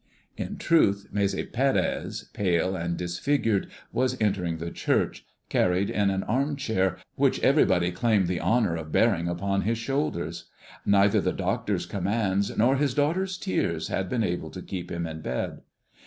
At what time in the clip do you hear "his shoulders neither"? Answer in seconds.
9.61-11.21